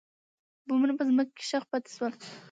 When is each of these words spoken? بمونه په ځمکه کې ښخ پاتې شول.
بمونه 0.67 0.93
په 0.97 1.03
ځمکه 1.07 1.31
کې 1.37 1.43
ښخ 1.49 1.63
پاتې 1.71 1.89
شول. 1.95 2.13